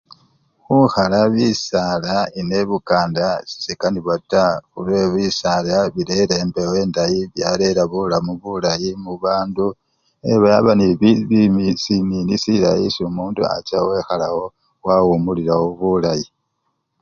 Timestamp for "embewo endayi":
6.43-7.21